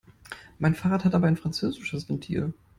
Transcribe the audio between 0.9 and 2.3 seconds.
hat aber ein französisches